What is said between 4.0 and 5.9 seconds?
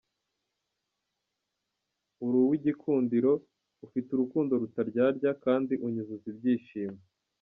urukundo rutaryarya kandi